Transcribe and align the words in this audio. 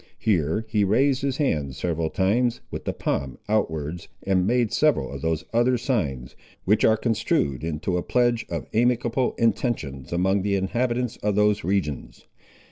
Here 0.17 0.65
he 0.67 0.83
raised 0.83 1.21
his 1.21 1.37
hand 1.37 1.75
several 1.75 2.09
times, 2.09 2.59
with 2.71 2.85
the 2.85 2.91
palm 2.91 3.37
outwards, 3.47 4.07
and 4.23 4.47
made 4.47 4.73
several 4.73 5.11
of 5.13 5.21
those 5.21 5.43
other 5.53 5.77
signs, 5.77 6.35
which 6.65 6.83
are 6.83 6.97
construed 6.97 7.63
into 7.63 7.97
a 7.97 8.01
pledge 8.01 8.43
of 8.49 8.65
amicable 8.73 9.35
intentions 9.37 10.11
among 10.11 10.41
the 10.41 10.55
inhabitants 10.55 11.17
of 11.17 11.35
those 11.35 11.63
regions. 11.63 12.25